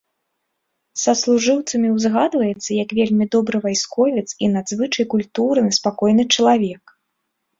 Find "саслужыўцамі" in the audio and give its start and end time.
1.01-1.87